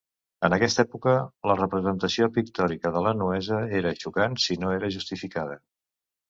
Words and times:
En 0.47 0.53
aquesta 0.55 0.83
època, 0.85 1.11
la 1.51 1.55
representació 1.59 2.29
pictòrica 2.37 2.93
de 2.95 3.03
la 3.09 3.13
nuesa 3.19 3.61
era 3.81 3.93
xocant 4.05 4.39
si 4.47 4.59
no 4.65 4.73
era 4.79 4.91
justificada. 4.99 5.61